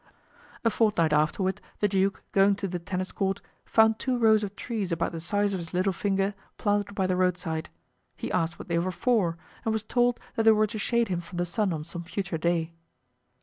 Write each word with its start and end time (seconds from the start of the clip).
A 0.65 0.71
fortnight 0.71 1.13
afterward 1.13 1.61
the 1.79 1.87
duke, 1.87 2.23
going 2.31 2.55
to 2.55 2.67
the 2.67 2.79
tennis 2.79 3.11
court, 3.11 3.39
found 3.65 3.99
two 3.99 4.17
rows 4.17 4.41
of 4.41 4.55
trees 4.55 4.91
about 4.91 5.11
the 5.11 5.19
size 5.19 5.53
of 5.53 5.59
his 5.59 5.75
little 5.75 5.93
finger 5.93 6.33
planted 6.57 6.95
by 6.95 7.05
the 7.05 7.15
roadside; 7.15 7.69
he 8.17 8.31
asked 8.31 8.57
what 8.57 8.67
they 8.67 8.79
were 8.79 8.89
for 8.91 9.37
and 9.63 9.71
was 9.71 9.83
told 9.83 10.19
that 10.35 10.41
they 10.41 10.53
were 10.53 10.65
to 10.65 10.79
shade 10.79 11.09
him 11.09 11.21
from 11.21 11.37
the 11.37 11.45
sun 11.45 11.71
on 11.71 11.83
some 11.83 12.03
future 12.03 12.39
day. 12.39 12.73